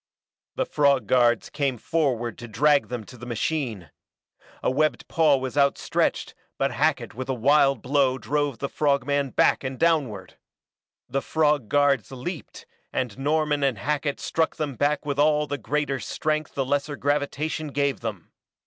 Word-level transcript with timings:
The 0.55 0.65
frog 0.65 1.05
guards 1.05 1.51
came 1.51 1.77
forward 1.77 2.35
to 2.39 2.47
drag 2.47 2.87
them 2.87 3.03
to 3.03 3.19
the 3.19 3.27
machine. 3.27 3.91
A 4.63 4.71
webbed 4.71 5.07
paw 5.07 5.37
was 5.37 5.55
outstretched 5.59 6.33
but 6.57 6.71
Hackett 6.71 7.13
with 7.13 7.29
a 7.29 7.35
wild 7.35 7.83
blow 7.83 8.17
drove 8.17 8.57
the 8.57 8.67
frog 8.67 9.05
man 9.05 9.29
back 9.29 9.63
and 9.63 9.77
downward. 9.77 10.39
The 11.07 11.21
frog 11.21 11.69
guards 11.69 12.11
leaped, 12.11 12.65
and 12.91 13.15
Norman 13.19 13.63
and 13.63 13.77
Hackett 13.77 14.19
struck 14.19 14.55
them 14.55 14.73
back 14.73 15.05
with 15.05 15.19
all 15.19 15.45
the 15.45 15.59
greater 15.59 15.99
strength 15.99 16.55
the 16.55 16.65
lesser 16.65 16.95
gravitation 16.95 17.67
gave 17.67 17.99
them. 17.99 18.31